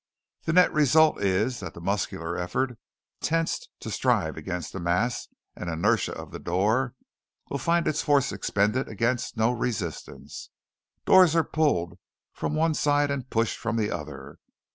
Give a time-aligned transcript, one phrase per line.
[0.45, 2.75] The net result is that the muscular effort,
[3.21, 6.95] tensed to strive against the mass and inertia of the door,
[7.51, 10.49] will find its force expended against no resistance.
[11.05, 11.99] Doors are pulled
[12.33, 14.39] from one side and pushed from the other.